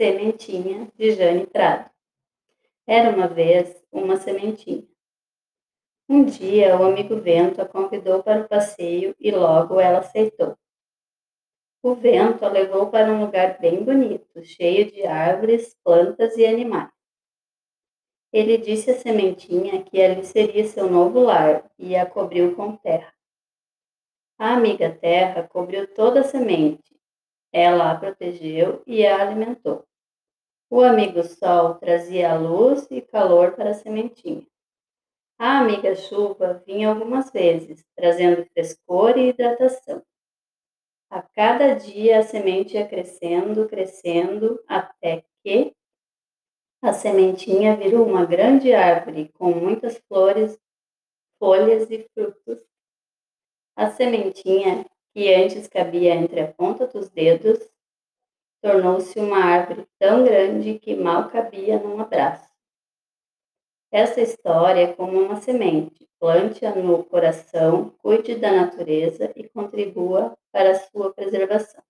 Sementinha 0.00 0.88
de 0.96 1.10
Jane 1.10 1.44
Prado. 1.44 1.90
Era 2.86 3.10
uma 3.10 3.26
vez 3.26 3.84
uma 3.90 4.16
sementinha. 4.16 4.86
Um 6.08 6.24
dia 6.24 6.78
o 6.78 6.84
amigo 6.84 7.20
Vento 7.20 7.60
a 7.60 7.66
convidou 7.66 8.22
para 8.22 8.42
o 8.42 8.48
passeio 8.48 9.12
e 9.18 9.32
logo 9.32 9.80
ela 9.80 9.98
aceitou. 9.98 10.56
O 11.82 11.96
vento 11.96 12.44
a 12.44 12.48
levou 12.48 12.88
para 12.92 13.12
um 13.12 13.24
lugar 13.24 13.58
bem 13.58 13.82
bonito, 13.82 14.40
cheio 14.44 14.88
de 14.88 15.04
árvores, 15.04 15.74
plantas 15.82 16.36
e 16.36 16.46
animais. 16.46 16.92
Ele 18.32 18.56
disse 18.56 18.92
à 18.92 18.94
sementinha 18.94 19.82
que 19.82 20.00
ali 20.00 20.24
seria 20.24 20.64
seu 20.64 20.88
novo 20.88 21.18
lar 21.18 21.68
e 21.76 21.96
a 21.96 22.06
cobriu 22.06 22.54
com 22.54 22.76
terra. 22.76 23.12
A 24.38 24.54
amiga 24.54 24.94
terra 24.94 25.42
cobriu 25.48 25.92
toda 25.92 26.20
a 26.20 26.24
semente. 26.24 26.96
Ela 27.52 27.90
a 27.90 27.98
protegeu 27.98 28.80
e 28.86 29.04
a 29.04 29.20
alimentou. 29.20 29.87
O 30.70 30.82
amigo 30.82 31.22
sol 31.24 31.76
trazia 31.76 32.34
luz 32.36 32.86
e 32.90 33.00
calor 33.00 33.52
para 33.52 33.70
a 33.70 33.74
sementinha. 33.74 34.46
A 35.38 35.60
amiga 35.60 35.94
chuva 35.94 36.62
vinha 36.66 36.90
algumas 36.90 37.30
vezes, 37.30 37.86
trazendo 37.96 38.44
frescor 38.52 39.16
e 39.16 39.28
hidratação. 39.28 40.02
A 41.08 41.22
cada 41.22 41.74
dia 41.74 42.18
a 42.18 42.22
semente 42.22 42.74
ia 42.74 42.86
crescendo, 42.86 43.66
crescendo, 43.66 44.62
até 44.68 45.24
que 45.42 45.74
a 46.82 46.92
sementinha 46.92 47.74
virou 47.74 48.06
uma 48.06 48.26
grande 48.26 48.74
árvore 48.74 49.30
com 49.32 49.50
muitas 49.52 49.96
flores, 50.06 50.60
folhas 51.38 51.90
e 51.90 52.06
frutos. 52.12 52.62
A 53.74 53.90
sementinha, 53.90 54.84
que 55.14 55.32
antes 55.32 55.66
cabia 55.66 56.14
entre 56.14 56.40
a 56.40 56.52
ponta 56.52 56.86
dos 56.86 57.08
dedos, 57.08 57.58
tornou-se 58.68 59.18
uma 59.18 59.38
árvore 59.38 59.86
tão 59.98 60.24
grande 60.24 60.78
que 60.78 60.94
mal 60.94 61.30
cabia 61.30 61.78
num 61.78 61.98
abraço. 61.98 62.46
Essa 63.90 64.20
história 64.20 64.82
é 64.82 64.92
como 64.92 65.18
uma 65.18 65.36
semente. 65.36 66.06
Plante-a 66.20 66.74
no 66.74 67.02
coração, 67.04 67.94
cuide 68.02 68.34
da 68.34 68.52
natureza 68.52 69.32
e 69.34 69.48
contribua 69.48 70.36
para 70.52 70.72
a 70.72 70.74
sua 70.74 71.14
preservação. 71.14 71.82